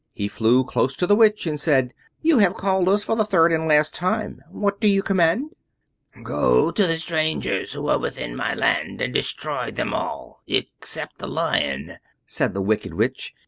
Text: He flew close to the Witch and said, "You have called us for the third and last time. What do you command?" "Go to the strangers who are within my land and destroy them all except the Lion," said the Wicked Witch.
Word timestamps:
He 0.13 0.27
flew 0.27 0.63
close 0.63 0.95
to 0.95 1.05
the 1.05 1.15
Witch 1.15 1.45
and 1.45 1.61
said, 1.61 1.93
"You 2.23 2.39
have 2.39 2.55
called 2.55 2.89
us 2.89 3.03
for 3.03 3.15
the 3.15 3.23
third 3.23 3.53
and 3.53 3.67
last 3.67 3.93
time. 3.93 4.41
What 4.49 4.79
do 4.81 4.87
you 4.87 5.03
command?" 5.03 5.51
"Go 6.23 6.71
to 6.71 6.87
the 6.87 6.97
strangers 6.97 7.73
who 7.73 7.87
are 7.87 7.99
within 7.99 8.35
my 8.35 8.55
land 8.55 8.99
and 8.99 9.13
destroy 9.13 9.69
them 9.69 9.93
all 9.93 10.41
except 10.47 11.19
the 11.19 11.27
Lion," 11.27 11.99
said 12.25 12.55
the 12.55 12.63
Wicked 12.63 12.95
Witch. 12.95 13.35